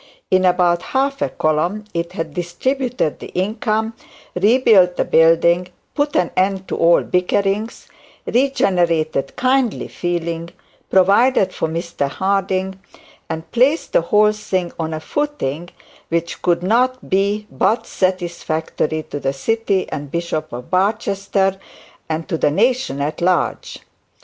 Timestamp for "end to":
6.35-6.75